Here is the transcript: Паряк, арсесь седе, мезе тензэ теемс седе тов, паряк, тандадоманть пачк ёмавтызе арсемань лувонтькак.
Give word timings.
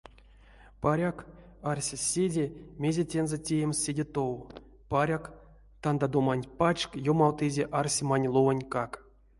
Паряк, 0.81 1.17
арсесь 1.69 2.07
седе, 2.11 2.45
мезе 2.81 3.03
тензэ 3.11 3.37
теемс 3.47 3.77
седе 3.83 4.05
тов, 4.15 4.35
паряк, 4.91 5.23
тандадоманть 5.83 6.51
пачк 6.59 6.89
ёмавтызе 7.11 7.63
арсемань 7.79 8.31
лувонтькак. 8.33 8.91